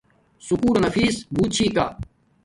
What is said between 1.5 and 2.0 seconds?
چھی کا